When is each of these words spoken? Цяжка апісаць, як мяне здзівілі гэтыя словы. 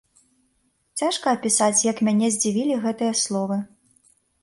Цяжка 1.01 1.27
апісаць, 1.37 1.85
як 1.91 1.97
мяне 2.09 2.33
здзівілі 2.39 2.83
гэтыя 2.89 3.13
словы. 3.25 3.63